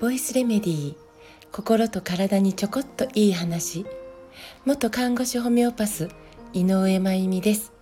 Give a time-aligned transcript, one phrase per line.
[0.00, 0.96] ボイスレメディー
[1.52, 3.84] 心と体にちょこっといい話。
[4.64, 6.08] 元看護師ホメオパス
[6.54, 7.74] 井上真由美です、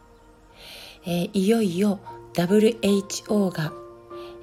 [1.06, 2.01] えー、いよいよ
[2.35, 3.73] WHO が、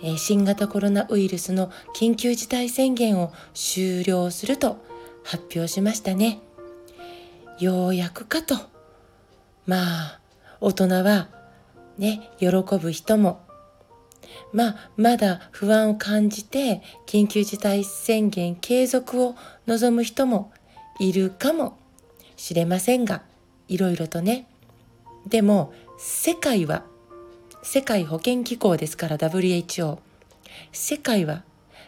[0.02, 4.78] えー、新型コロナウイルスの緊急事態宣言を終了すると
[5.26, 6.40] 発表しましたね。
[7.60, 8.56] ようやくかと。
[9.68, 10.20] まあ
[10.62, 11.28] 大人は
[11.98, 12.48] ね喜
[12.80, 13.46] ぶ人も
[14.52, 19.36] まあ、まだ不安を感じて緊急事態宣言継続を
[19.68, 20.52] 望む人も
[21.00, 21.78] いるかも
[22.38, 23.24] しれませんが、
[23.68, 24.48] いろいろとね。
[25.28, 26.84] でも、世界は、
[27.64, 29.98] 世界保健機構ですから WHO。
[30.72, 31.44] 世界は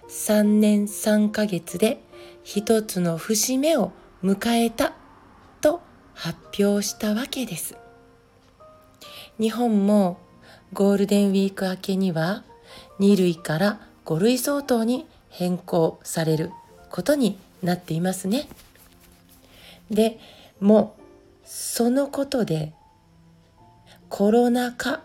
[0.09, 2.01] 3年3ヶ月で
[2.43, 3.91] 一つの節目を
[4.23, 4.93] 迎えた
[5.61, 5.81] と
[6.13, 7.77] 発表したわけです。
[9.39, 10.17] 日本も
[10.73, 12.43] ゴールデンウィーク明けには
[12.99, 16.51] 2類から5類相当に変更される
[16.89, 18.47] ことになっていますね。
[19.91, 20.19] で
[20.59, 21.01] もう
[21.45, 22.73] そのことで
[24.09, 25.01] コロナ禍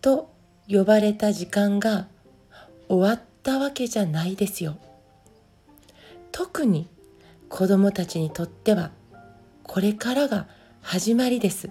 [0.00, 0.30] と
[0.68, 2.06] 呼ばれた時間が
[2.88, 4.78] 終わったわけじゃないですよ。
[6.32, 6.88] 特に
[7.48, 8.90] 子供たちにとっては
[9.62, 10.46] これからが
[10.80, 11.70] 始まりです。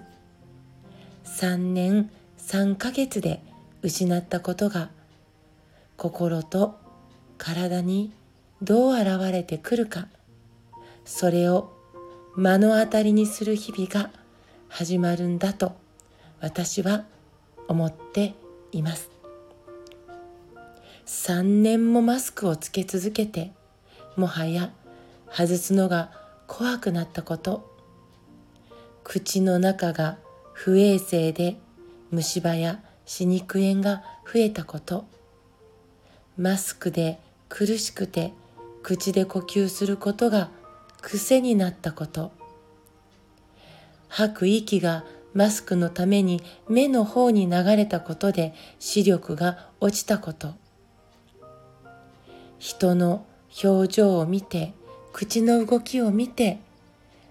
[1.26, 3.42] 3年3ヶ月で
[3.82, 4.90] 失ったことが
[5.96, 6.78] 心と
[7.36, 8.12] 体に
[8.62, 10.08] どう現れてくるか。
[11.04, 11.72] それを
[12.36, 14.10] 目の当たりにする日々が
[14.68, 15.76] 始まるんだと
[16.40, 17.04] 私は
[17.68, 18.34] 思って
[18.72, 19.10] います。
[21.06, 23.52] 3年もマスクをつけ続けて
[24.16, 24.72] もはや
[25.30, 26.10] 外すのが
[26.46, 27.74] 怖くなったこと。
[29.04, 30.18] 口の中が
[30.58, 31.58] 不衛生で
[32.10, 35.04] 虫歯や歯肉炎が増えたこと。
[36.38, 38.32] マスクで苦しくて
[38.82, 40.48] 口で呼吸することが
[41.02, 42.32] 癖になったこと。
[44.08, 50.54] 吐く息がマスクのために目の方に流れたことで視力が落ちたこと。
[52.58, 53.26] 人の
[53.62, 54.72] 表情を見て
[55.12, 56.60] 口の動きを見て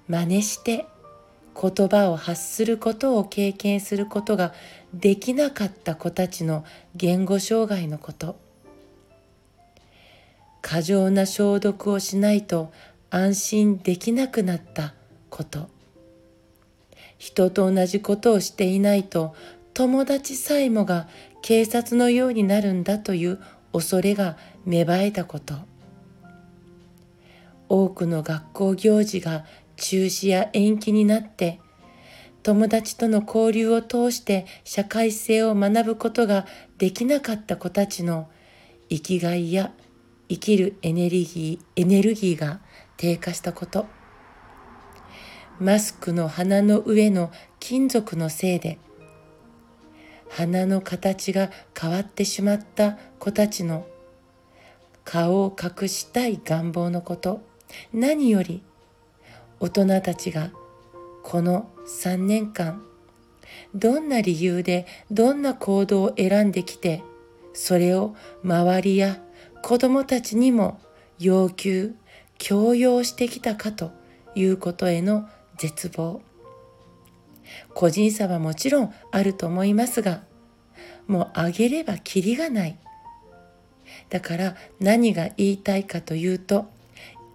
[0.08, 0.86] 真似して
[1.60, 4.54] 言葉を発することを経験することが
[4.94, 8.38] できなかった子たちの言語障害のこと。
[10.62, 12.72] 過剰な消毒をしないと
[13.10, 14.94] 安心できなくなった
[15.30, 15.70] こと。
[17.18, 19.36] 人と同じことをしていないと
[19.74, 21.08] 友達さえもが
[21.42, 23.40] 警察のようになるんだという
[23.72, 25.56] 恐れが芽生えたこと。
[27.70, 29.46] 多くの学校行事が
[29.78, 31.60] 中止や延期になって
[32.44, 36.46] 友達との交流を通して社会性を学ぶことが
[36.78, 38.30] できなかった子たちの
[38.90, 39.74] 生きがいや
[40.30, 42.60] 生きるエネルギー、エネルギーが
[42.98, 43.86] 低下したこと。
[45.60, 48.78] マスクの鼻の上の金属のせいで、
[50.30, 51.50] 鼻の形が
[51.80, 53.88] 変わってしまった子たちの
[55.04, 57.42] 顔を隠したい願望のこと、
[57.94, 58.64] 何より
[59.66, 60.52] 大人たちが
[61.24, 62.84] この3年間、
[63.74, 67.02] どんな理由でどんな行動を選んできて、
[67.56, 69.20] それを周りや
[69.64, 70.80] 子供たちにも
[71.18, 71.96] 要求、
[72.38, 73.92] 強要してきたかと
[74.36, 75.28] いうことへの
[75.58, 76.22] 絶望。
[77.74, 80.22] 個人差はもちろんあると思いますが、
[81.08, 82.78] もうあげればきりがない。
[84.12, 86.75] だから何が言いたいかというと、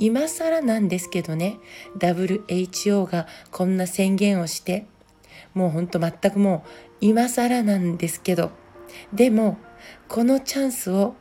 [0.00, 1.58] 今更なんですけどね、
[1.98, 4.86] WHO がこんな宣言をして、
[5.52, 6.70] もうほんと全くもう
[7.02, 8.50] 今更なんですけど、
[9.12, 9.58] でも
[10.08, 11.16] このチャンスを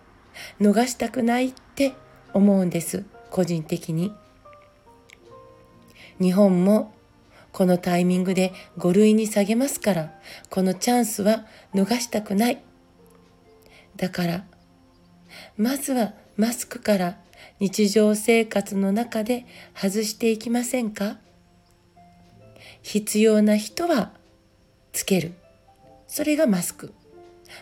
[0.62, 1.94] 逃したくないって
[2.34, 4.14] 思うんです個人的に。
[6.22, 6.94] 日本も
[7.52, 10.20] このタイミングで5類に下げますから
[10.50, 12.64] このチャンスは逃したくない。
[13.98, 14.46] だから
[15.58, 17.18] まずはマスクから
[17.60, 19.46] 日常生活の中で
[19.76, 21.18] 外していきませんか？
[22.82, 24.12] 必要な人は
[24.94, 25.34] つける。
[26.08, 26.94] それがマスク。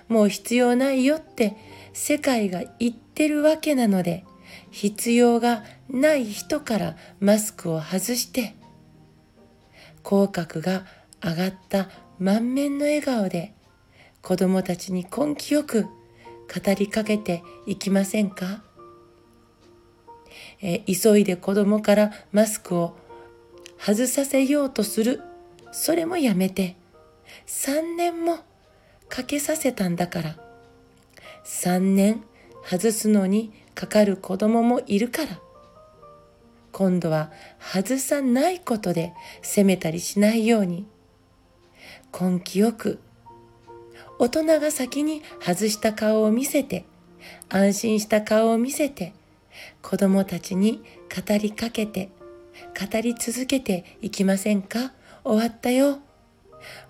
[0.07, 1.55] もう必要ないよって
[1.93, 4.25] 世界が言ってるわけなので
[4.69, 8.55] 必要がない人からマスクを外して
[10.03, 10.85] 口角が
[11.23, 11.89] 上がった
[12.19, 13.53] 満面の笑顔で
[14.21, 15.89] 子供たちに根気よく語
[16.77, 18.61] りかけていきませんか、
[20.61, 22.95] えー、急いで子供からマスクを
[23.79, 25.21] 外させようとする。
[25.71, 26.75] それもやめて。
[27.45, 28.39] 3年も
[29.09, 30.35] かけさせたんだから。
[31.45, 32.23] 3年
[32.63, 35.39] 外すのにかかる子供もいるから。
[36.71, 40.85] 今度は外さないことで責めたりしないように。
[42.19, 42.99] 根気よく。
[44.19, 46.85] 大人が先に外した顔を見せて
[47.49, 49.13] 安心した顔を見せて
[49.81, 50.83] 子供たちに
[51.13, 52.09] 語りかけて
[52.79, 54.93] 語り続けていきませんか？
[55.23, 55.99] 終わったよ。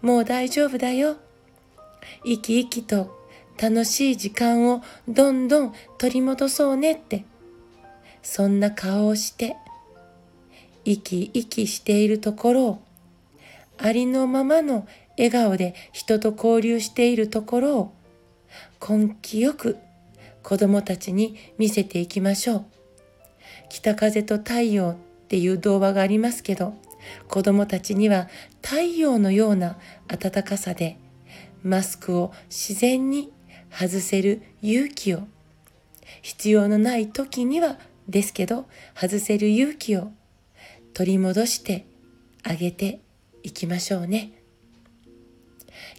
[0.01, 1.17] もう大丈夫だよ。
[2.23, 3.17] 生き生きと
[3.61, 7.25] 楽しい時間をどんどん取り戻そうねって。
[8.21, 9.55] そんな顔をして
[10.83, 12.83] 生き生きしているところを
[13.77, 14.87] ありのままの
[15.17, 17.93] 笑顔で人と交流しているところを
[18.87, 19.77] 根気よく
[20.47, 22.65] 子供たちに見せていきましょう。
[23.67, 24.95] 北風と太陽っ
[25.27, 26.73] ていう童話がありますけど
[27.27, 28.29] 子供たちには
[28.61, 29.77] 太陽のような
[30.07, 30.99] 暖かさで
[31.63, 33.33] マスクを自然に
[33.69, 35.27] 外せる勇気を
[36.21, 37.77] 必要のない時には
[38.07, 40.13] ですけど外せる勇気を
[40.93, 41.85] 取り戻して
[42.43, 43.01] あげて
[43.43, 44.36] いきましょうね。